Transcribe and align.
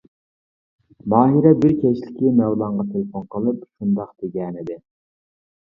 ماھىرە 1.13 1.51
بىر 1.65 1.75
كەچلىكى 1.83 2.33
مەۋلانغا 2.41 2.89
تېلېفون 2.89 3.29
قىلىپ 3.37 3.61
شۇنداق 3.71 4.13
دېگەنىدى. 4.25 4.85